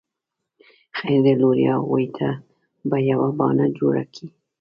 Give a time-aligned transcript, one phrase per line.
[0.97, 2.29] خير دی لورې اغوئ ته
[2.89, 4.25] به يوه بانه جوړه کې.